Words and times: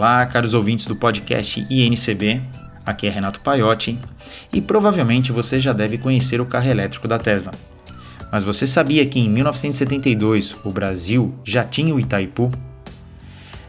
Olá, 0.00 0.24
caros 0.24 0.54
ouvintes 0.54 0.86
do 0.86 0.96
podcast 0.96 1.66
INCB. 1.68 2.40
Aqui 2.86 3.06
é 3.06 3.10
Renato 3.10 3.38
Paiotti 3.40 3.98
e 4.50 4.58
provavelmente 4.58 5.30
você 5.30 5.60
já 5.60 5.74
deve 5.74 5.98
conhecer 5.98 6.40
o 6.40 6.46
carro 6.46 6.70
elétrico 6.70 7.06
da 7.06 7.18
Tesla. 7.18 7.50
Mas 8.32 8.42
você 8.42 8.66
sabia 8.66 9.04
que 9.04 9.20
em 9.20 9.28
1972 9.28 10.56
o 10.64 10.70
Brasil 10.70 11.34
já 11.44 11.64
tinha 11.64 11.94
o 11.94 12.00
Itaipu? 12.00 12.50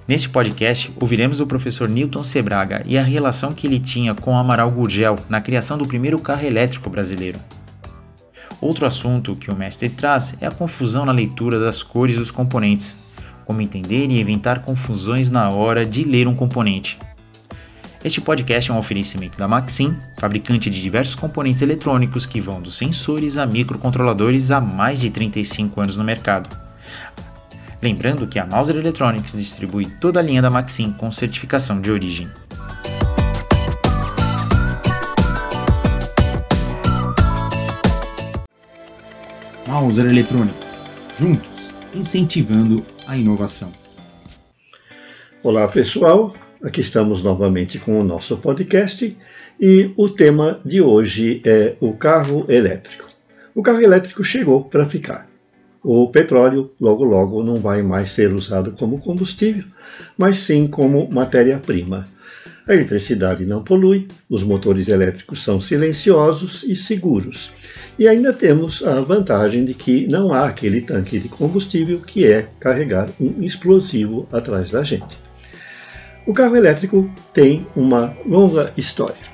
Neste 0.07 0.29
podcast, 0.29 0.89
ouviremos 1.01 1.41
o 1.41 1.45
professor 1.45 1.89
Newton 1.89 2.23
Sebraga 2.23 2.81
e 2.85 2.97
a 2.97 3.03
relação 3.03 3.51
que 3.51 3.67
ele 3.67 3.81
tinha 3.81 4.15
com 4.15 4.37
Amaral 4.37 4.71
Gurgel 4.71 5.17
na 5.27 5.41
criação 5.41 5.77
do 5.77 5.85
primeiro 5.85 6.17
carro 6.17 6.45
elétrico 6.45 6.89
brasileiro. 6.89 7.41
Outro 8.61 8.85
assunto 8.85 9.35
que 9.35 9.51
o 9.51 9.55
mestre 9.55 9.89
traz 9.89 10.33
é 10.39 10.47
a 10.47 10.51
confusão 10.51 11.05
na 11.05 11.11
leitura 11.11 11.59
das 11.59 11.83
cores 11.83 12.15
dos 12.15 12.31
componentes, 12.31 12.95
como 13.51 13.61
entender 13.61 14.09
e 14.09 14.17
evitar 14.17 14.61
confusões 14.61 15.29
na 15.29 15.49
hora 15.49 15.85
de 15.85 16.05
ler 16.05 16.25
um 16.25 16.33
componente. 16.33 16.97
Este 18.01 18.21
podcast 18.21 18.71
é 18.71 18.73
um 18.73 18.77
oferecimento 18.77 19.37
da 19.37 19.45
Maxim, 19.45 19.93
fabricante 20.17 20.69
de 20.69 20.81
diversos 20.81 21.15
componentes 21.15 21.61
eletrônicos 21.61 22.25
que 22.25 22.39
vão 22.39 22.61
dos 22.61 22.77
sensores 22.77 23.37
a 23.37 23.45
microcontroladores 23.45 24.51
há 24.51 24.61
mais 24.61 25.01
de 25.01 25.09
35 25.09 25.81
anos 25.81 25.97
no 25.97 26.03
mercado. 26.05 26.47
Lembrando 27.81 28.25
que 28.25 28.39
a 28.39 28.45
Mauser 28.45 28.77
Electronics 28.77 29.33
distribui 29.33 29.85
toda 29.99 30.21
a 30.21 30.23
linha 30.23 30.41
da 30.41 30.49
Maxim 30.49 30.93
com 30.93 31.11
certificação 31.11 31.81
de 31.81 31.91
origem. 31.91 32.29
Mauser 39.67 40.05
Electronics, 40.05 40.79
juntos, 41.19 41.75
incentivando 41.93 42.85
a 43.11 43.17
inovação. 43.17 43.73
Olá 45.43 45.67
pessoal, 45.67 46.33
aqui 46.63 46.79
estamos 46.79 47.21
novamente 47.21 47.77
com 47.77 47.99
o 47.99 48.05
nosso 48.05 48.37
podcast 48.37 49.17
e 49.59 49.91
o 49.97 50.07
tema 50.07 50.61
de 50.63 50.81
hoje 50.81 51.41
é 51.43 51.75
o 51.81 51.91
carro 51.91 52.45
elétrico. 52.47 53.09
O 53.53 53.61
carro 53.61 53.81
elétrico 53.81 54.23
chegou 54.23 54.63
para 54.63 54.85
ficar. 54.85 55.29
O 55.83 56.07
petróleo 56.07 56.71
logo 56.79 57.03
logo 57.03 57.43
não 57.43 57.57
vai 57.57 57.81
mais 57.81 58.11
ser 58.13 58.31
usado 58.31 58.71
como 58.79 59.01
combustível, 59.01 59.65
mas 60.17 60.37
sim 60.37 60.65
como 60.65 61.11
matéria-prima. 61.11 62.07
A 62.67 62.73
eletricidade 62.73 63.45
não 63.45 63.63
polui, 63.63 64.07
os 64.29 64.43
motores 64.43 64.87
elétricos 64.87 65.43
são 65.43 65.59
silenciosos 65.59 66.63
e 66.63 66.75
seguros. 66.75 67.51
E 67.97 68.07
ainda 68.07 68.31
temos 68.31 68.83
a 68.83 69.01
vantagem 69.01 69.65
de 69.65 69.73
que 69.73 70.07
não 70.07 70.31
há 70.31 70.45
aquele 70.45 70.81
tanque 70.81 71.19
de 71.19 71.27
combustível 71.27 71.99
que 71.99 72.25
é 72.25 72.47
carregar 72.59 73.09
um 73.19 73.41
explosivo 73.41 74.27
atrás 74.31 74.71
da 74.71 74.83
gente. 74.83 75.17
O 76.25 76.33
carro 76.33 76.55
elétrico 76.55 77.09
tem 77.33 77.65
uma 77.75 78.15
longa 78.25 78.71
história. 78.77 79.31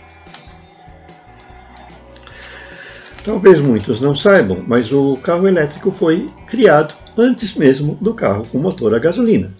Talvez 3.23 3.59
muitos 3.59 3.99
não 3.99 4.16
saibam, 4.16 4.64
mas 4.66 4.94
o 4.94 5.17
carro 5.17 5.47
elétrico 5.49 5.92
foi 5.92 6.27
criado 6.47 6.95
antes 7.17 7.53
mesmo 7.55 7.97
do 7.99 8.14
carro 8.14 8.45
com 8.45 8.58
motor 8.58 8.95
a 8.95 8.99
gasolina. 8.99 9.52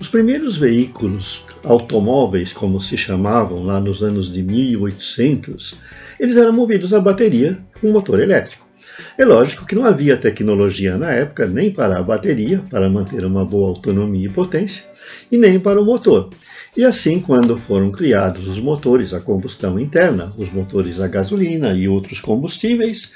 Os 0.00 0.08
primeiros 0.08 0.56
veículos 0.56 1.44
automóveis, 1.64 2.52
como 2.52 2.80
se 2.80 2.96
chamavam 2.96 3.62
lá 3.62 3.80
nos 3.80 4.02
anos 4.02 4.32
de 4.32 4.42
1800, 4.42 5.76
eles 6.18 6.36
eram 6.36 6.52
movidos 6.52 6.92
a 6.92 7.00
bateria 7.00 7.58
com 7.80 7.90
motor 7.90 8.20
elétrico. 8.20 8.68
É 9.16 9.24
lógico 9.24 9.66
que 9.66 9.74
não 9.74 9.84
havia 9.84 10.16
tecnologia 10.16 10.96
na 10.96 11.10
época 11.10 11.46
nem 11.46 11.70
para 11.70 11.98
a 11.98 12.02
bateria, 12.02 12.62
para 12.70 12.88
manter 12.88 13.24
uma 13.24 13.44
boa 13.44 13.68
autonomia 13.68 14.26
e 14.26 14.32
potência, 14.32 14.84
e 15.30 15.38
nem 15.38 15.58
para 15.58 15.80
o 15.80 15.84
motor. 15.84 16.30
E 16.76 16.84
assim, 16.84 17.20
quando 17.20 17.58
foram 17.58 17.90
criados 17.90 18.46
os 18.46 18.58
motores 18.58 19.12
a 19.12 19.20
combustão 19.20 19.78
interna, 19.78 20.32
os 20.36 20.52
motores 20.52 21.00
a 21.00 21.08
gasolina 21.08 21.74
e 21.74 21.88
outros 21.88 22.20
combustíveis, 22.20 23.12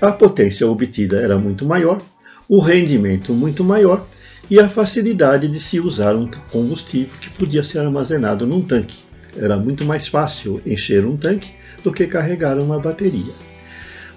a 0.00 0.12
potência 0.12 0.66
obtida 0.66 1.20
era 1.20 1.38
muito 1.38 1.64
maior, 1.64 2.02
o 2.48 2.60
rendimento 2.60 3.32
muito 3.32 3.62
maior 3.62 4.06
e 4.50 4.58
a 4.58 4.68
facilidade 4.68 5.48
de 5.48 5.60
se 5.60 5.78
usar 5.78 6.16
um 6.16 6.28
combustível 6.50 7.12
que 7.20 7.30
podia 7.30 7.62
ser 7.62 7.80
armazenado 7.80 8.46
num 8.46 8.62
tanque. 8.62 8.98
Era 9.36 9.56
muito 9.56 9.84
mais 9.84 10.08
fácil 10.08 10.60
encher 10.64 11.04
um 11.04 11.16
tanque 11.16 11.52
do 11.84 11.92
que 11.92 12.06
carregar 12.06 12.58
uma 12.58 12.78
bateria. 12.78 13.32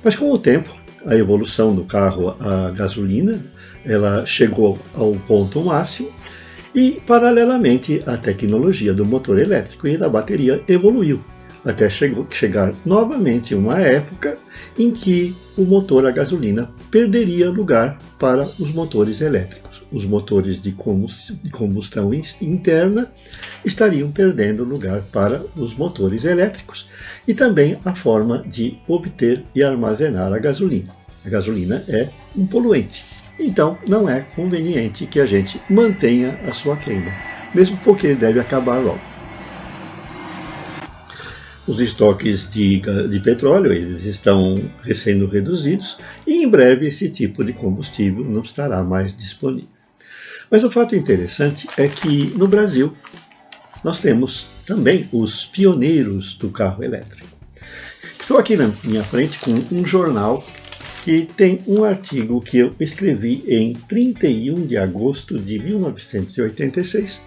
Mas 0.03 0.15
com 0.15 0.31
o 0.31 0.39
tempo, 0.39 0.75
a 1.05 1.15
evolução 1.15 1.75
do 1.75 1.83
carro 1.83 2.35
a 2.39 2.71
gasolina, 2.71 3.39
ela 3.85 4.25
chegou 4.25 4.79
ao 4.95 5.13
ponto 5.27 5.59
máximo 5.61 6.09
e, 6.73 7.01
paralelamente, 7.05 8.01
a 8.05 8.15
tecnologia 8.15 8.93
do 8.93 9.05
motor 9.05 9.37
elétrico 9.37 9.87
e 9.87 9.97
da 9.97 10.07
bateria 10.07 10.63
evoluiu, 10.67 11.21
até 11.65 11.89
chegou, 11.89 12.25
chegar 12.31 12.73
novamente 12.85 13.53
uma 13.53 13.79
época 13.79 14.37
em 14.77 14.91
que 14.91 15.35
o 15.57 15.63
motor 15.63 16.05
a 16.05 16.11
gasolina 16.11 16.71
perderia 16.91 17.49
lugar 17.49 17.97
para 18.19 18.43
os 18.59 18.71
motores 18.73 19.21
elétricos 19.21 19.71
os 19.91 20.05
motores 20.05 20.61
de 20.61 20.71
combustão 21.51 22.13
interna 22.13 23.11
estariam 23.65 24.09
perdendo 24.09 24.63
lugar 24.63 25.01
para 25.11 25.43
os 25.55 25.75
motores 25.75 26.23
elétricos 26.23 26.89
e 27.27 27.33
também 27.33 27.77
a 27.83 27.93
forma 27.93 28.43
de 28.47 28.77
obter 28.87 29.43
e 29.53 29.61
armazenar 29.61 30.31
a 30.31 30.39
gasolina. 30.39 30.95
A 31.25 31.29
gasolina 31.29 31.83
é 31.87 32.09
um 32.35 32.47
poluente, 32.47 33.03
então 33.37 33.77
não 33.85 34.09
é 34.09 34.21
conveniente 34.35 35.05
que 35.05 35.19
a 35.19 35.25
gente 35.25 35.61
mantenha 35.69 36.39
a 36.47 36.53
sua 36.53 36.77
queima, 36.77 37.11
mesmo 37.53 37.77
porque 37.83 38.15
deve 38.15 38.39
acabar 38.39 38.79
logo. 38.79 39.10
Os 41.67 41.79
estoques 41.79 42.49
de, 42.49 42.81
de 43.07 43.19
petróleo 43.19 43.71
eles 43.71 44.03
estão 44.03 44.59
sendo 44.95 45.27
reduzidos 45.27 45.97
e 46.25 46.43
em 46.43 46.49
breve 46.49 46.87
esse 46.87 47.07
tipo 47.09 47.43
de 47.43 47.53
combustível 47.53 48.25
não 48.25 48.41
estará 48.41 48.83
mais 48.83 49.15
disponível. 49.15 49.69
Mas 50.49 50.63
o 50.63 50.71
fato 50.71 50.95
interessante 50.95 51.67
é 51.77 51.87
que 51.87 52.33
no 52.35 52.47
Brasil 52.47 52.93
nós 53.83 53.99
temos 53.99 54.47
também 54.65 55.07
os 55.11 55.45
pioneiros 55.45 56.33
do 56.33 56.49
carro 56.49 56.83
elétrico. 56.83 57.27
Estou 58.19 58.37
aqui 58.37 58.55
na 58.55 58.71
minha 58.83 59.03
frente 59.03 59.39
com 59.39 59.53
um 59.71 59.85
jornal 59.85 60.43
que 61.03 61.27
tem 61.35 61.63
um 61.67 61.83
artigo 61.83 62.41
que 62.41 62.59
eu 62.59 62.75
escrevi 62.79 63.43
em 63.47 63.73
31 63.73 64.65
de 64.65 64.77
agosto 64.77 65.37
de 65.37 65.57
1986, 65.57 67.21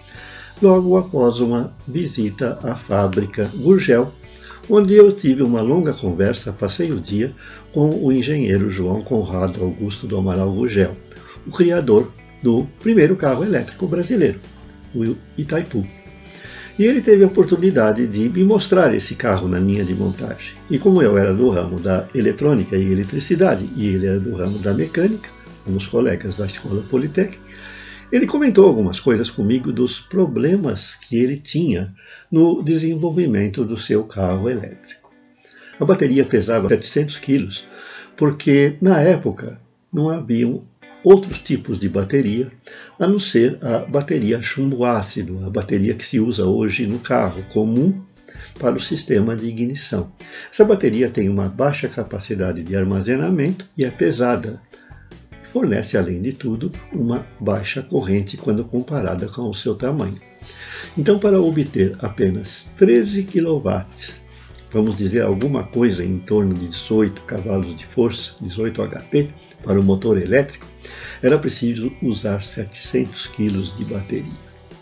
logo 0.61 0.97
após 0.97 1.39
uma 1.39 1.73
visita 1.87 2.57
à 2.63 2.75
fábrica 2.75 3.49
Gurgel, 3.55 4.13
onde 4.69 4.95
eu 4.95 5.11
tive 5.11 5.43
uma 5.43 5.61
longa 5.61 5.93
conversa, 5.93 6.51
passei 6.51 6.91
o 6.91 6.99
dia, 6.99 7.31
com 7.71 7.89
o 7.89 8.11
engenheiro 8.11 8.71
João 8.71 9.01
Conrado 9.01 9.61
Augusto 9.61 10.07
do 10.07 10.17
Amaral 10.17 10.51
Gurgel, 10.51 10.95
o 11.45 11.51
criador 11.51 12.11
do 12.41 12.67
primeiro 12.81 13.15
carro 13.15 13.43
elétrico 13.43 13.87
brasileiro, 13.87 14.39
o 14.93 15.15
Itaipu. 15.37 15.85
E 16.77 16.83
ele 16.83 16.99
teve 16.99 17.23
a 17.23 17.27
oportunidade 17.27 18.05
de 18.05 18.27
me 18.27 18.43
mostrar 18.43 18.93
esse 18.93 19.15
carro 19.15 19.47
na 19.47 19.59
linha 19.59 19.85
de 19.85 19.93
montagem. 19.93 20.55
E 20.69 20.77
como 20.77 21.01
eu 21.01 21.17
era 21.17 21.33
do 21.33 21.49
ramo 21.49 21.79
da 21.79 22.05
eletrônica 22.13 22.75
e 22.75 22.91
eletricidade, 22.91 23.65
e 23.77 23.87
ele 23.87 24.07
era 24.07 24.19
do 24.19 24.35
ramo 24.35 24.59
da 24.59 24.73
mecânica, 24.73 25.29
como 25.63 25.77
os 25.77 25.85
colegas 25.85 26.35
da 26.35 26.45
Escola 26.45 26.83
Politécnica, 26.89 27.39
ele 28.11 28.27
comentou 28.27 28.67
algumas 28.67 28.99
coisas 28.99 29.29
comigo 29.29 29.71
dos 29.71 29.99
problemas 29.99 30.95
que 30.95 31.17
ele 31.17 31.37
tinha 31.37 31.93
no 32.31 32.61
desenvolvimento 32.61 33.63
do 33.63 33.77
seu 33.77 34.03
carro 34.03 34.49
elétrico. 34.49 35.11
A 35.79 35.85
bateria 35.85 36.23
pesava 36.23 36.69
700 36.69 37.19
quilos, 37.19 37.67
porque 38.15 38.77
na 38.81 39.01
época 39.01 39.59
não 39.91 40.09
haviam 40.09 40.63
outros 41.03 41.39
tipos 41.39 41.77
de 41.77 41.87
bateria, 41.87 42.51
a 42.99 43.07
não 43.07 43.19
ser 43.19 43.59
a 43.61 43.79
bateria 43.79 44.41
chumbo 44.41 44.83
ácido, 44.83 45.45
a 45.45 45.49
bateria 45.49 45.93
que 45.93 46.05
se 46.05 46.19
usa 46.19 46.45
hoje 46.45 46.87
no 46.87 46.97
carro 46.97 47.43
comum 47.53 48.01
para 48.59 48.75
o 48.75 48.81
sistema 48.81 49.35
de 49.35 49.45
ignição. 49.45 50.11
Essa 50.51 50.65
bateria 50.65 51.09
tem 51.09 51.29
uma 51.29 51.47
baixa 51.47 51.87
capacidade 51.87 52.63
de 52.63 52.75
armazenamento 52.75 53.67
e 53.77 53.85
é 53.85 53.91
pesada. 53.91 54.59
Fornece, 55.55 55.97
além 55.97 56.21
de 56.21 56.33
tudo, 56.33 56.69
uma 56.91 57.25
baixa 57.39 57.81
corrente 57.81 58.35
quando 58.35 58.65
comparada 58.65 59.29
com 59.29 59.43
o 59.43 59.53
seu 59.53 59.73
tamanho. 59.73 60.19
Então, 60.97 61.17
para 61.17 61.41
obter 61.41 61.95
apenas 61.99 62.69
13 62.75 63.23
kW, 63.23 63.85
vamos 64.69 64.97
dizer 64.97 65.21
alguma 65.21 65.63
coisa 65.63 66.03
em 66.03 66.17
torno 66.17 66.53
de 66.53 66.67
18 66.67 67.21
cavalos 67.21 67.73
de 67.73 67.85
força, 67.85 68.33
18 68.41 68.81
HP, 68.81 69.29
para 69.63 69.79
o 69.79 69.83
motor 69.83 70.21
elétrico, 70.21 70.67
era 71.23 71.39
preciso 71.39 71.89
usar 72.01 72.43
700 72.43 73.27
quilos 73.27 73.77
de 73.77 73.85
bateria. 73.85 74.25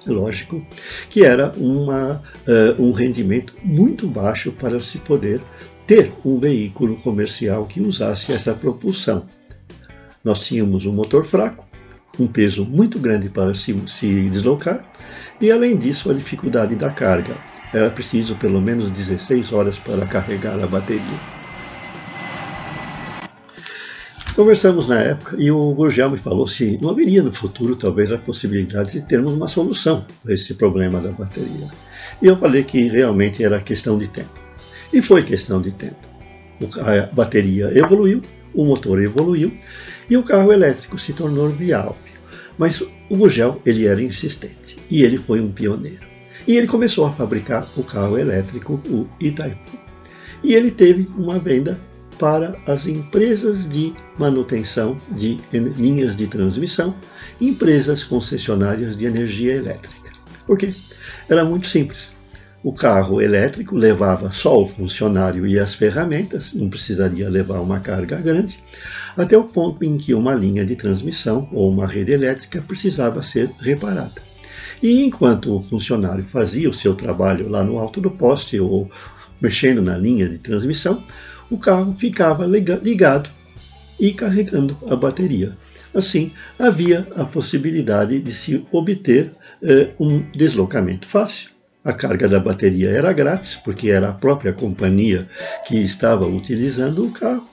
Lógico 0.07 0.65
que 1.11 1.23
era 1.23 1.51
uma, 1.55 2.19
uh, 2.47 2.81
um 2.81 2.93
rendimento 2.93 3.53
muito 3.63 4.07
baixo 4.07 4.51
para 4.51 4.79
se 4.79 4.97
poder 4.97 5.39
ter 5.85 6.11
um 6.25 6.39
veículo 6.39 6.95
comercial 6.95 7.67
que 7.67 7.79
usasse 7.79 8.31
essa 8.31 8.55
propulsão. 8.55 9.27
Nós 10.23 10.45
tínhamos 10.45 10.85
um 10.85 10.93
motor 10.93 11.25
fraco, 11.25 11.65
um 12.17 12.27
peso 12.27 12.65
muito 12.65 12.97
grande 12.97 13.27
para 13.27 13.53
se, 13.53 13.77
se 13.87 14.29
deslocar, 14.29 14.89
e 15.41 15.51
além 15.51 15.75
disso, 15.75 16.09
a 16.09 16.13
dificuldade 16.13 16.75
da 16.75 16.89
carga. 16.89 17.35
Era 17.73 17.89
preciso 17.89 18.35
pelo 18.35 18.61
menos 18.61 18.91
16 18.91 19.51
horas 19.51 19.77
para 19.77 20.05
carregar 20.05 20.57
a 20.63 20.67
bateria. 20.67 21.19
Conversamos 24.35 24.87
na 24.87 24.99
época 24.99 25.35
e 25.37 25.51
o 25.51 25.73
Gurgel 25.73 26.09
me 26.09 26.17
falou 26.17 26.47
se 26.47 26.79
não 26.81 26.89
haveria 26.89 27.21
no 27.21 27.33
futuro 27.33 27.75
talvez 27.75 28.11
a 28.11 28.17
possibilidade 28.17 28.93
de 28.93 29.01
termos 29.01 29.33
uma 29.33 29.47
solução 29.47 30.05
para 30.23 30.33
esse 30.33 30.55
problema 30.55 30.99
da 30.99 31.11
bateria. 31.11 31.67
E 32.21 32.27
eu 32.27 32.37
falei 32.37 32.63
que 32.63 32.87
realmente 32.87 33.43
era 33.43 33.61
questão 33.61 33.97
de 33.97 34.07
tempo. 34.07 34.39
E 34.91 35.01
foi 35.01 35.23
questão 35.23 35.61
de 35.61 35.71
tempo. 35.71 35.95
A 36.79 37.13
bateria 37.13 37.77
evoluiu, 37.77 38.21
o 38.53 38.65
motor 38.65 39.01
evoluiu 39.01 39.51
e 40.09 40.17
o 40.17 40.23
carro 40.23 40.51
elétrico 40.51 40.97
se 40.97 41.13
tornou 41.13 41.49
viável. 41.49 41.95
Mas 42.57 42.81
o 42.81 43.15
Gurgel 43.15 43.61
ele 43.65 43.87
era 43.87 44.01
insistente 44.01 44.77
e 44.89 45.03
ele 45.03 45.17
foi 45.17 45.39
um 45.39 45.51
pioneiro. 45.51 46.05
E 46.47 46.57
ele 46.57 46.67
começou 46.67 47.05
a 47.05 47.13
fabricar 47.13 47.67
o 47.77 47.83
carro 47.83 48.17
elétrico, 48.17 48.73
o 48.85 49.07
Itaipu. 49.19 49.77
E 50.43 50.53
ele 50.53 50.71
teve 50.71 51.07
uma 51.17 51.39
venda 51.39 51.79
para 52.19 52.55
as 52.67 52.85
empresas 52.85 53.67
de 53.69 53.93
manutenção 54.17 54.97
de 55.11 55.39
linhas 55.51 56.15
de 56.15 56.27
transmissão, 56.27 56.95
empresas 57.39 58.03
concessionárias 58.03 58.97
de 58.97 59.05
energia 59.05 59.55
elétrica. 59.55 60.11
Por 60.45 60.57
quê? 60.57 60.73
Era 61.29 61.45
muito 61.45 61.67
simples. 61.67 62.11
O 62.63 62.71
carro 62.71 63.21
elétrico 63.21 63.75
levava 63.75 64.31
só 64.31 64.63
o 64.63 64.69
funcionário 64.69 65.45
e 65.45 65.59
as 65.59 65.73
ferramentas, 65.75 66.53
não 66.53 66.69
precisaria 66.69 67.29
levar 67.29 67.59
uma 67.59 67.81
carga 67.81 68.15
grande, 68.15 68.57
até 69.17 69.37
o 69.37 69.43
ponto 69.43 69.83
em 69.83 69.97
que 69.97 70.13
uma 70.13 70.33
linha 70.33 70.65
de 70.65 70.77
transmissão 70.77 71.49
ou 71.51 71.69
uma 71.69 71.85
rede 71.85 72.13
elétrica 72.13 72.63
precisava 72.65 73.21
ser 73.21 73.49
reparada. 73.59 74.21
E 74.81 75.03
enquanto 75.03 75.57
o 75.57 75.63
funcionário 75.63 76.23
fazia 76.23 76.69
o 76.69 76.73
seu 76.73 76.95
trabalho 76.95 77.49
lá 77.49 77.65
no 77.65 77.77
alto 77.77 77.99
do 77.99 78.09
poste 78.09 78.57
ou 78.57 78.89
mexendo 79.41 79.81
na 79.81 79.97
linha 79.97 80.29
de 80.29 80.37
transmissão, 80.37 81.03
o 81.51 81.57
carro 81.57 81.93
ficava 81.99 82.45
ligado 82.45 83.29
e 83.99 84.13
carregando 84.13 84.77
a 84.87 84.95
bateria. 84.95 85.57
Assim, 85.93 86.31
havia 86.57 87.07
a 87.13 87.25
possibilidade 87.25 88.19
de 88.21 88.33
se 88.33 88.65
obter 88.71 89.31
eh, 89.61 89.89
um 89.99 90.19
deslocamento 90.31 91.07
fácil. 91.07 91.52
A 91.83 91.91
carga 91.91 92.29
da 92.29 92.39
bateria 92.39 92.89
era 92.89 93.11
grátis, 93.11 93.55
porque 93.55 93.89
era 93.89 94.09
a 94.09 94.13
própria 94.13 94.53
companhia 94.53 95.27
que 95.67 95.75
estava 95.77 96.25
utilizando 96.25 97.05
o 97.05 97.11
carro, 97.11 97.47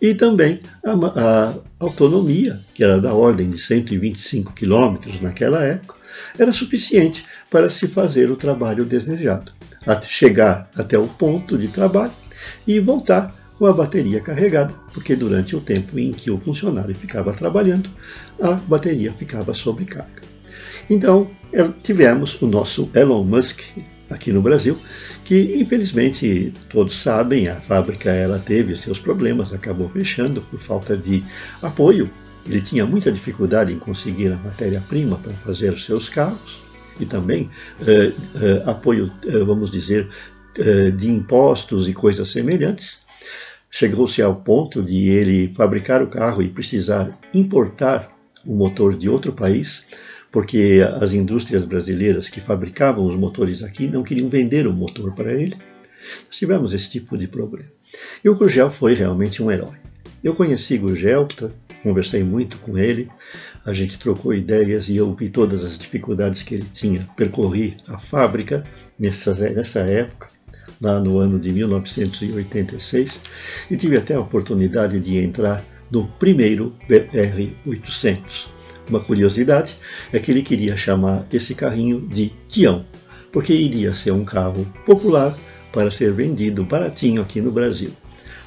e 0.00 0.14
também 0.14 0.60
a, 0.84 0.92
a 0.92 1.54
autonomia, 1.78 2.60
que 2.74 2.84
era 2.84 3.00
da 3.00 3.14
ordem 3.14 3.50
de 3.50 3.58
125 3.58 4.52
km 4.52 4.98
naquela 5.22 5.64
época, 5.64 5.94
era 6.38 6.52
suficiente 6.52 7.24
para 7.50 7.70
se 7.70 7.88
fazer 7.88 8.30
o 8.30 8.36
trabalho 8.36 8.84
desejado, 8.84 9.52
chegar 10.02 10.70
até 10.76 10.98
o 10.98 11.08
ponto 11.08 11.56
de 11.56 11.68
trabalho 11.68 12.12
e 12.66 12.78
voltar 12.78 13.34
com 13.58 13.66
a 13.66 13.72
bateria 13.72 14.20
carregada, 14.20 14.74
porque 14.92 15.16
durante 15.16 15.56
o 15.56 15.60
tempo 15.60 15.98
em 15.98 16.12
que 16.12 16.30
o 16.30 16.38
funcionário 16.38 16.94
ficava 16.94 17.32
trabalhando, 17.32 17.90
a 18.40 18.52
bateria 18.52 19.12
ficava 19.12 19.52
sobrecarga. 19.52 20.29
Então, 20.90 21.30
é, 21.52 21.66
tivemos 21.84 22.42
o 22.42 22.48
nosso 22.48 22.90
Elon 22.92 23.22
Musk 23.22 23.60
aqui 24.10 24.32
no 24.32 24.42
Brasil, 24.42 24.76
que 25.24 25.54
infelizmente 25.56 26.52
todos 26.68 26.98
sabem, 26.98 27.46
a 27.46 27.54
fábrica 27.60 28.10
ela 28.10 28.40
teve 28.40 28.76
seus 28.76 28.98
problemas, 28.98 29.52
acabou 29.52 29.88
fechando 29.88 30.42
por 30.42 30.58
falta 30.58 30.96
de 30.96 31.22
apoio. 31.62 32.10
Ele 32.44 32.60
tinha 32.60 32.84
muita 32.84 33.12
dificuldade 33.12 33.72
em 33.72 33.78
conseguir 33.78 34.32
a 34.32 34.36
matéria-prima 34.36 35.16
para 35.18 35.32
fazer 35.34 35.72
os 35.72 35.84
seus 35.84 36.08
carros 36.08 36.58
e 36.98 37.06
também 37.06 37.48
eh, 37.86 38.12
eh, 38.42 38.62
apoio, 38.66 39.12
eh, 39.24 39.38
vamos 39.44 39.70
dizer, 39.70 40.08
de 40.96 41.08
impostos 41.08 41.88
e 41.88 41.94
coisas 41.94 42.28
semelhantes. 42.30 43.02
Chegou-se 43.70 44.20
ao 44.20 44.34
ponto 44.34 44.82
de 44.82 45.08
ele 45.08 45.54
fabricar 45.56 46.02
o 46.02 46.08
carro 46.08 46.42
e 46.42 46.48
precisar 46.48 47.16
importar 47.32 48.10
o 48.44 48.52
motor 48.52 48.96
de 48.96 49.08
outro 49.08 49.32
país, 49.32 49.86
porque 50.30 50.80
as 51.00 51.12
indústrias 51.12 51.64
brasileiras 51.64 52.28
que 52.28 52.40
fabricavam 52.40 53.04
os 53.06 53.16
motores 53.16 53.62
aqui 53.62 53.88
não 53.88 54.02
queriam 54.02 54.28
vender 54.28 54.66
o 54.66 54.72
motor 54.72 55.12
para 55.12 55.32
ele. 55.32 55.56
Nós 56.26 56.36
tivemos 56.36 56.72
esse 56.72 56.90
tipo 56.90 57.16
de 57.16 57.26
problema. 57.26 57.68
E 58.24 58.28
o 58.28 58.34
Gurgel 58.34 58.70
foi 58.70 58.94
realmente 58.94 59.42
um 59.42 59.50
herói. 59.50 59.76
Eu 60.22 60.34
conheci 60.34 60.78
Gurgel, 60.78 61.26
conversei 61.82 62.22
muito 62.22 62.58
com 62.58 62.76
ele, 62.76 63.08
a 63.64 63.72
gente 63.72 63.98
trocou 63.98 64.34
ideias 64.34 64.88
e 64.88 64.96
eu 64.96 65.14
vi 65.14 65.30
todas 65.30 65.64
as 65.64 65.78
dificuldades 65.78 66.42
que 66.42 66.54
ele 66.54 66.66
tinha. 66.72 67.06
Percorri 67.16 67.76
a 67.88 67.98
fábrica 67.98 68.64
nessa, 68.98 69.34
nessa 69.34 69.80
época 69.80 70.28
lá 70.80 70.98
no 70.98 71.18
ano 71.18 71.38
de 71.38 71.52
1986, 71.52 73.20
e 73.70 73.76
tive 73.76 73.98
até 73.98 74.14
a 74.14 74.20
oportunidade 74.20 74.98
de 74.98 75.18
entrar 75.18 75.62
no 75.90 76.06
primeiro 76.06 76.74
BR-800. 76.88 78.59
Uma 78.90 78.98
curiosidade 78.98 79.76
é 80.12 80.18
que 80.18 80.32
ele 80.32 80.42
queria 80.42 80.76
chamar 80.76 81.24
esse 81.32 81.54
carrinho 81.54 82.00
de 82.00 82.32
Tião, 82.48 82.84
porque 83.30 83.52
iria 83.52 83.94
ser 83.94 84.10
um 84.10 84.24
carro 84.24 84.66
popular 84.84 85.32
para 85.72 85.92
ser 85.92 86.12
vendido 86.12 86.64
baratinho 86.64 87.22
aqui 87.22 87.40
no 87.40 87.52
Brasil. 87.52 87.92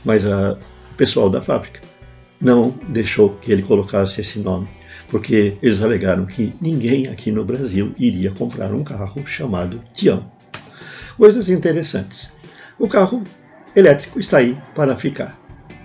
Mas 0.04 0.26
o 0.26 0.58
pessoal 0.98 1.30
da 1.30 1.42
fábrica 1.42 1.80
não 2.42 2.76
deixou 2.90 3.30
que 3.38 3.54
ele 3.54 3.62
colocasse 3.62 4.20
esse 4.20 4.38
nome, 4.38 4.68
porque 5.08 5.56
eles 5.64 5.82
alegaram 5.82 6.26
que 6.26 6.54
ninguém 6.60 7.08
aqui 7.08 7.32
no 7.32 7.46
Brasil 7.46 7.94
iria 7.98 8.32
comprar 8.32 8.74
um 8.74 8.84
carro 8.84 9.26
chamado 9.26 9.82
Tião. 9.96 10.30
Coisas 11.16 11.50
interessantes. 11.50 12.30
O 12.78 12.90
carro 12.90 13.24
elétrico 13.74 14.20
está 14.20 14.40
aí 14.40 14.58
para 14.76 14.98
ficar. 14.98 15.40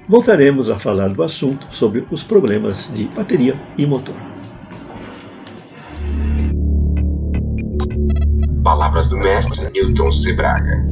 Voltaremos 0.09 0.69
a 0.69 0.81
falar 0.81 1.11
do 1.11 1.23
assunto 1.23 1.69
sobre 1.71 2.05
os 2.11 2.25
problemas 2.25 2.93
de 2.93 3.05
bateria 3.05 3.55
e 3.77 3.87
motor. 3.87 4.28
Palavras 8.69 9.07
do 9.07 9.17
mestre 9.17 9.65
Newton 9.73 10.13
Sebraga. 10.13 10.87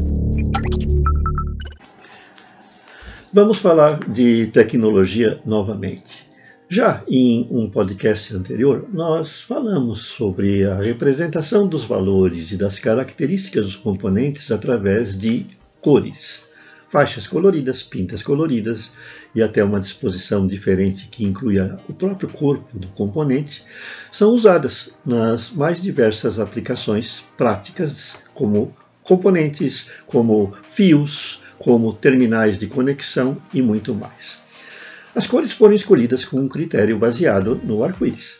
Vamos 3.31 3.58
falar 3.58 3.99
de 4.08 4.46
tecnologia 4.46 5.38
novamente. 5.45 6.26
Já 6.71 7.04
em 7.06 7.47
um 7.50 7.68
podcast 7.68 8.35
anterior, 8.35 8.88
nós 8.90 9.42
falamos 9.42 10.06
sobre 10.06 10.64
a 10.64 10.76
representação 10.76 11.68
dos 11.68 11.85
valores 11.85 12.50
e 12.50 12.56
das 12.56 12.78
características 12.78 13.66
dos 13.66 13.76
componentes 13.76 14.50
através 14.50 15.14
de 15.14 15.45
cores. 15.83 16.45
Faixas 16.88 17.26
coloridas, 17.26 17.83
pintas 17.83 18.23
coloridas 18.23 18.93
e 19.35 19.43
até 19.43 19.62
uma 19.62 19.81
disposição 19.81 20.47
diferente 20.47 21.09
que 21.09 21.25
inclui 21.25 21.59
o 21.88 21.93
próprio 21.93 22.28
corpo 22.28 22.78
do 22.78 22.87
componente 22.88 23.64
são 24.12 24.31
usadas 24.31 24.90
nas 25.05 25.50
mais 25.50 25.83
diversas 25.83 26.38
aplicações 26.38 27.25
práticas, 27.37 28.16
como 28.35 28.75
componentes, 29.02 29.88
como 30.07 30.55
fios, 30.71 31.43
como 31.59 31.93
terminais 31.93 32.59
de 32.59 32.66
conexão 32.66 33.37
e 33.52 33.61
muito 33.61 33.95
mais. 33.95 34.38
As 35.14 35.26
cores 35.26 35.52
foram 35.52 35.75
escolhidas 35.75 36.25
com 36.25 36.38
um 36.38 36.49
critério 36.49 36.99
baseado 36.99 37.61
no 37.64 37.83
arco-íris. 37.83 38.37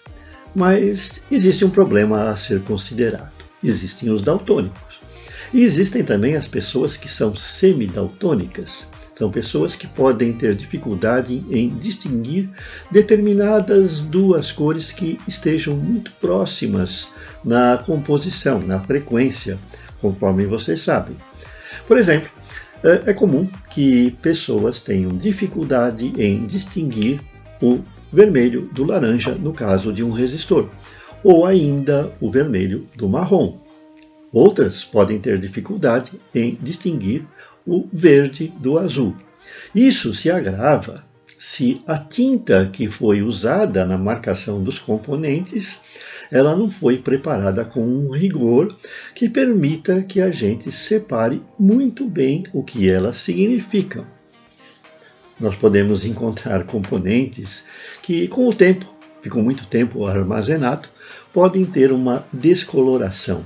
Mas 0.55 1.23
existe 1.31 1.65
um 1.65 1.71
problema 1.71 2.31
a 2.31 2.37
ser 2.37 2.62
considerado. 2.62 3.33
Existem 3.62 4.11
os 4.11 4.23
daltônicos. 4.23 4.96
E 5.53 5.62
existem 5.62 6.03
também 6.03 6.37
as 6.37 6.47
pessoas 6.47 6.97
que 6.97 7.09
são 7.09 7.35
semidaltônicas. 7.37 8.87
São 9.17 9.31
pessoas 9.31 9.75
que 9.75 9.87
podem 9.87 10.33
ter 10.33 10.55
dificuldade 10.55 11.43
em 11.50 11.71
distinguir 11.71 12.50
determinadas 12.91 14.03
duas 14.03 14.53
cores 14.53 14.93
que 14.93 15.19
estejam 15.26 15.75
muito 15.75 16.12
próximas 16.21 17.09
na 17.43 17.79
composição, 17.79 18.61
na 18.61 18.79
frequência, 18.81 19.59
conforme 20.03 20.45
vocês 20.45 20.83
sabem. 20.83 21.17
Por 21.88 21.97
exemplo, 21.97 22.31
é, 22.85 23.11
é 23.11 23.12
comum 23.15 23.49
que 23.71 24.11
pessoas 24.21 24.81
tenham 24.81 25.17
dificuldade 25.17 26.12
em 26.19 26.47
distinguir 26.47 27.21
o 27.62 27.81
vermelho 28.12 28.69
do 28.73 28.85
laranja 28.85 29.35
no 29.35 29.53
caso 29.53 29.93
de 29.93 30.05
um 30.05 30.11
resistor, 30.11 30.69
ou 31.25 31.47
ainda 31.47 32.12
o 32.21 32.31
vermelho 32.31 32.87
do 32.95 33.09
marrom. 33.09 33.65
Outras 34.37 34.85
podem 34.85 35.19
ter 35.19 35.38
dificuldade 35.38 36.12
em 36.35 36.59
distinguir 36.61 37.26
o 37.66 37.88
verde 37.90 38.52
do 38.61 38.78
azul. 38.78 39.16
Isso 39.75 40.12
se 40.12 40.31
agrava 40.31 41.02
se 41.38 41.81
a 41.87 41.97
tinta 41.97 42.69
que 42.71 42.90
foi 42.90 43.23
usada 43.23 43.87
na 43.87 43.97
marcação 43.97 44.62
dos 44.62 44.78
componentes 44.78 45.81
ela 46.31 46.55
não 46.55 46.71
foi 46.71 46.99
preparada 46.99 47.64
com 47.64 47.81
um 47.83 48.11
rigor 48.11 48.76
que 49.14 49.26
permita 49.26 50.02
que 50.02 50.21
a 50.21 50.31
gente 50.31 50.71
separe 50.71 51.40
muito 51.59 52.07
bem 52.07 52.45
o 52.52 52.62
que 52.62 52.90
elas 52.90 53.16
significam. 53.16 54.05
Nós 55.40 55.57
podemos 55.57 56.05
encontrar 56.05 56.64
componentes 56.64 57.64
que, 58.02 58.28
com 58.28 58.47
o 58.47 58.55
tempo, 58.55 58.85
ficam 59.23 59.40
muito 59.40 59.66
tempo 59.66 60.05
armazenado, 60.05 60.90
podem 61.33 61.64
ter 61.64 61.90
uma 61.90 62.26
descoloração, 62.31 63.43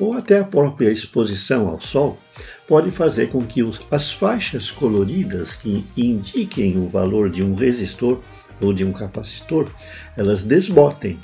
ou 0.00 0.14
até 0.14 0.40
a 0.40 0.44
própria 0.44 0.90
exposição 0.90 1.68
ao 1.68 1.80
sol 1.80 2.18
pode 2.66 2.90
fazer 2.90 3.28
com 3.28 3.44
que 3.44 3.62
os, 3.62 3.80
as 3.90 4.12
faixas 4.12 4.70
coloridas 4.70 5.54
que 5.54 5.84
indiquem 5.96 6.78
o 6.78 6.88
valor 6.88 7.28
de 7.28 7.42
um 7.42 7.54
resistor 7.54 8.20
ou 8.60 8.72
de 8.72 8.84
um 8.84 8.92
capacitor, 8.92 9.68
elas 10.16 10.42
desbotem. 10.42 11.18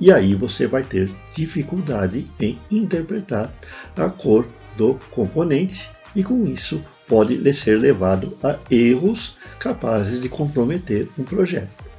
E 0.00 0.12
aí 0.12 0.34
você 0.34 0.66
vai 0.66 0.82
ter 0.82 1.10
dificuldade 1.34 2.28
em 2.40 2.58
interpretar 2.70 3.52
a 3.96 4.08
cor 4.08 4.46
do 4.76 4.94
componente 5.10 5.88
e 6.14 6.22
com 6.22 6.46
isso 6.46 6.82
pode 7.08 7.54
ser 7.54 7.78
levado 7.78 8.36
a 8.42 8.58
erros 8.70 9.36
capazes 9.58 10.20
de 10.20 10.28
comprometer 10.28 11.08
um 11.18 11.22
projeto. 11.22 11.93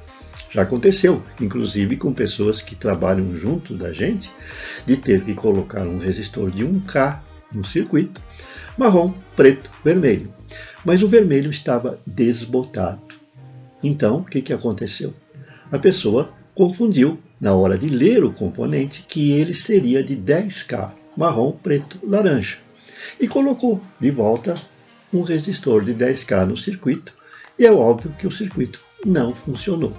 Já 0.50 0.62
aconteceu, 0.62 1.22
inclusive 1.40 1.96
com 1.96 2.12
pessoas 2.12 2.62
que 2.62 2.74
trabalham 2.74 3.36
junto 3.36 3.76
da 3.76 3.92
gente, 3.92 4.30
de 4.86 4.96
ter 4.96 5.22
que 5.22 5.34
colocar 5.34 5.82
um 5.82 5.98
resistor 5.98 6.50
de 6.50 6.64
1K 6.64 7.18
no 7.52 7.64
circuito, 7.64 8.22
marrom, 8.76 9.12
preto, 9.34 9.70
vermelho. 9.84 10.32
Mas 10.84 11.02
o 11.02 11.08
vermelho 11.08 11.50
estava 11.50 11.98
desbotado. 12.06 13.02
Então, 13.82 14.18
o 14.18 14.24
que, 14.24 14.40
que 14.40 14.52
aconteceu? 14.52 15.12
A 15.70 15.78
pessoa 15.78 16.32
confundiu, 16.54 17.18
na 17.40 17.54
hora 17.54 17.76
de 17.76 17.88
ler 17.88 18.24
o 18.24 18.32
componente, 18.32 19.04
que 19.06 19.32
ele 19.32 19.52
seria 19.52 20.02
de 20.02 20.16
10K, 20.16 20.92
marrom, 21.16 21.52
preto, 21.52 21.98
laranja. 22.02 22.58
E 23.20 23.28
colocou 23.28 23.80
de 24.00 24.10
volta 24.10 24.60
um 25.12 25.22
resistor 25.22 25.84
de 25.84 25.94
10K 25.94 26.46
no 26.46 26.56
circuito, 26.56 27.12
e 27.58 27.66
é 27.66 27.72
óbvio 27.72 28.12
que 28.18 28.26
o 28.26 28.32
circuito 28.32 28.80
não 29.04 29.34
funcionou. 29.34 29.96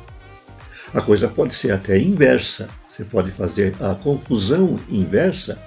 A 0.94 1.02
coisa 1.02 1.28
pode 1.28 1.54
ser 1.54 1.72
até 1.72 1.98
inversa. 2.00 2.70
Você 2.90 3.04
pode 3.04 3.32
fazer 3.32 3.76
a 3.80 3.94
confusão 3.94 4.76
inversa 4.90 5.62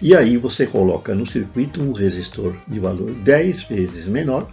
e 0.00 0.14
aí 0.14 0.36
você 0.36 0.66
coloca 0.66 1.14
no 1.14 1.26
circuito 1.26 1.82
um 1.82 1.92
resistor 1.92 2.54
de 2.68 2.78
valor 2.78 3.12
10 3.12 3.64
vezes 3.64 4.06
menor 4.06 4.48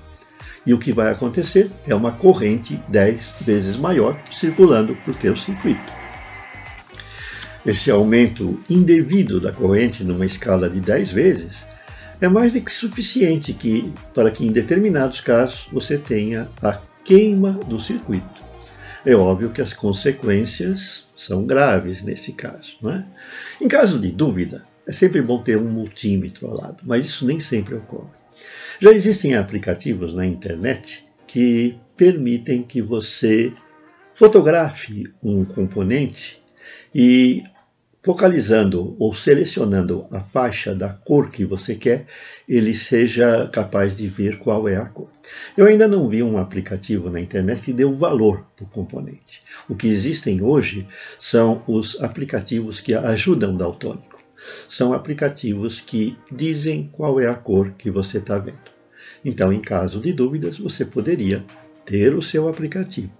e 0.65 0.73
o 0.73 0.79
que 0.79 0.91
vai 0.91 1.11
acontecer 1.11 1.69
é 1.87 1.93
uma 1.93 2.11
corrente 2.11 2.79
10 2.87 3.35
vezes 3.41 3.75
maior 3.75 4.17
circulando 4.31 4.95
por 5.05 5.13
teu 5.15 5.35
circuito. 5.35 5.93
Esse 7.65 7.91
aumento 7.91 8.59
indevido 8.69 9.39
da 9.39 9.51
corrente 9.51 10.03
numa 10.03 10.25
escala 10.25 10.69
de 10.69 10.79
10 10.79 11.11
vezes 11.11 11.67
é 12.19 12.27
mais 12.27 12.53
do 12.53 12.61
que 12.61 12.73
suficiente 12.73 13.53
que, 13.53 13.93
para 14.13 14.31
que 14.31 14.45
em 14.45 14.51
determinados 14.51 15.19
casos 15.19 15.67
você 15.71 15.97
tenha 15.97 16.49
a 16.61 16.79
queima 17.03 17.51
do 17.67 17.79
circuito. 17.79 18.42
É 19.05 19.13
óbvio 19.15 19.49
que 19.49 19.61
as 19.61 19.73
consequências 19.73 21.09
são 21.15 21.45
graves 21.45 22.01
nesse 22.01 22.31
caso. 22.31 22.77
Não 22.81 22.91
é? 22.91 23.05
Em 23.59 23.67
caso 23.67 23.99
de 23.99 24.09
dúvida, 24.09 24.65
é 24.87 24.91
sempre 24.91 25.21
bom 25.21 25.41
ter 25.41 25.57
um 25.57 25.69
multímetro 25.69 26.47
ao 26.47 26.57
lado, 26.57 26.83
mas 26.83 27.05
isso 27.05 27.25
nem 27.25 27.39
sempre 27.39 27.75
ocorre. 27.75 28.11
Já 28.79 28.91
existem 28.91 29.35
aplicativos 29.35 30.13
na 30.13 30.25
internet 30.25 31.05
que 31.27 31.77
permitem 31.97 32.63
que 32.63 32.81
você 32.81 33.53
fotografe 34.15 35.11
um 35.21 35.43
componente 35.43 36.41
e 36.93 37.43
focalizando 38.03 38.97
ou 38.99 39.13
selecionando 39.13 40.05
a 40.11 40.19
faixa 40.19 40.75
da 40.75 40.89
cor 40.89 41.31
que 41.31 41.45
você 41.45 41.73
quer, 41.73 42.05
ele 42.47 42.75
seja 42.75 43.47
capaz 43.47 43.95
de 43.95 44.09
ver 44.09 44.37
qual 44.37 44.67
é 44.67 44.75
a 44.75 44.85
cor. 44.85 45.09
Eu 45.57 45.65
ainda 45.65 45.87
não 45.87 46.09
vi 46.09 46.21
um 46.21 46.37
aplicativo 46.37 47.09
na 47.09 47.21
internet 47.21 47.61
que 47.61 47.73
dê 47.73 47.85
o 47.85 47.97
valor 47.97 48.45
do 48.57 48.65
componente. 48.65 49.41
O 49.69 49.75
que 49.75 49.87
existem 49.87 50.41
hoje 50.41 50.85
são 51.17 51.63
os 51.65 51.99
aplicativos 52.01 52.81
que 52.81 52.93
ajudam 52.93 53.55
o 53.55 53.57
daltônico. 53.57 54.19
São 54.67 54.91
aplicativos 54.91 55.79
que 55.79 56.17
dizem 56.29 56.89
qual 56.91 57.21
é 57.21 57.27
a 57.27 57.35
cor 57.35 57.71
que 57.77 57.89
você 57.89 58.17
está 58.17 58.37
vendo. 58.37 58.73
Então, 59.23 59.53
em 59.53 59.61
caso 59.61 60.01
de 60.01 60.11
dúvidas, 60.11 60.57
você 60.57 60.83
poderia 60.83 61.41
ter 61.85 62.13
o 62.13 62.21
seu 62.21 62.49
aplicativo. 62.49 63.11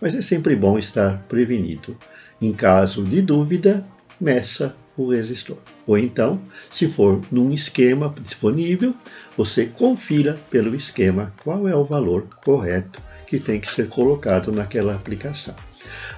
Mas 0.00 0.14
é 0.14 0.22
sempre 0.22 0.54
bom 0.54 0.78
estar 0.78 1.20
prevenido. 1.28 1.96
Em 2.40 2.52
caso 2.52 3.02
de 3.02 3.20
dúvida, 3.20 3.84
meça 4.20 4.74
o 4.96 5.10
resistor. 5.10 5.58
Ou 5.86 5.96
então, 5.96 6.40
se 6.70 6.88
for 6.88 7.22
num 7.30 7.52
esquema 7.52 8.14
disponível, 8.22 8.94
você 9.36 9.66
confira 9.66 10.38
pelo 10.50 10.74
esquema 10.74 11.32
qual 11.42 11.68
é 11.68 11.74
o 11.74 11.84
valor 11.84 12.26
correto 12.44 13.00
que 13.26 13.38
tem 13.38 13.60
que 13.60 13.72
ser 13.72 13.88
colocado 13.88 14.50
naquela 14.50 14.94
aplicação. 14.94 15.54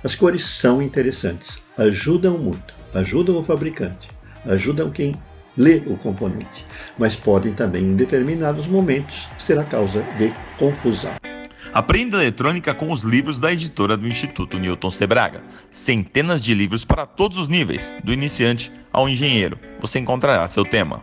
As 0.02 0.14
cores 0.14 0.44
são 0.44 0.80
interessantes, 0.80 1.62
ajudam 1.76 2.38
muito, 2.38 2.74
ajudam 2.94 3.38
o 3.38 3.44
fabricante, 3.44 4.08
ajudam 4.46 4.90
quem 4.90 5.14
lê 5.56 5.82
o 5.86 5.96
componente, 5.96 6.64
mas 6.96 7.16
podem 7.16 7.52
também, 7.52 7.82
em 7.82 7.96
determinados 7.96 8.66
momentos, 8.66 9.28
ser 9.38 9.58
a 9.58 9.64
causa 9.64 10.02
de 10.18 10.32
confusão. 10.58 11.29
Aprenda 11.72 12.16
eletrônica 12.20 12.74
com 12.74 12.90
os 12.90 13.02
livros 13.02 13.38
da 13.38 13.52
editora 13.52 13.96
do 13.96 14.08
Instituto 14.08 14.58
Newton 14.58 14.90
Sebraga. 14.90 15.40
Centenas 15.70 16.42
de 16.42 16.52
livros 16.52 16.84
para 16.84 17.06
todos 17.06 17.38
os 17.38 17.46
níveis, 17.46 17.94
do 18.02 18.12
iniciante 18.12 18.72
ao 18.92 19.08
engenheiro. 19.08 19.56
Você 19.80 20.00
encontrará 20.00 20.48
seu 20.48 20.64
tema. 20.64 21.00